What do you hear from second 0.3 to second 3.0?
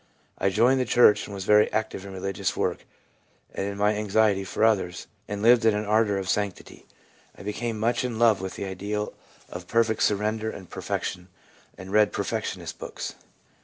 I joined the church, and was very active in religious work